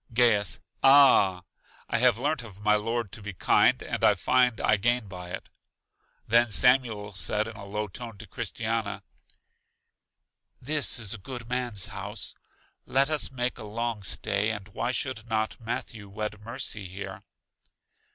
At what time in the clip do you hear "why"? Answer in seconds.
14.69-14.91